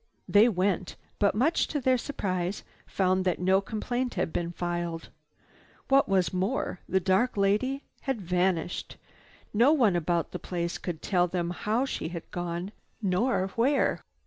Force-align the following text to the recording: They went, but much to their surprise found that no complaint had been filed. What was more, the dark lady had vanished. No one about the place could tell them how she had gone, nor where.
They 0.27 0.49
went, 0.49 0.95
but 1.19 1.35
much 1.35 1.67
to 1.67 1.79
their 1.79 1.99
surprise 1.99 2.63
found 2.87 3.23
that 3.25 3.37
no 3.37 3.61
complaint 3.61 4.15
had 4.15 4.33
been 4.33 4.51
filed. 4.51 5.09
What 5.89 6.09
was 6.09 6.33
more, 6.33 6.79
the 6.89 6.99
dark 6.99 7.37
lady 7.37 7.83
had 8.01 8.19
vanished. 8.19 8.97
No 9.53 9.71
one 9.71 9.95
about 9.95 10.31
the 10.31 10.39
place 10.39 10.79
could 10.79 11.03
tell 11.03 11.27
them 11.27 11.51
how 11.51 11.85
she 11.85 12.07
had 12.07 12.31
gone, 12.31 12.71
nor 12.99 13.49
where. 13.49 14.01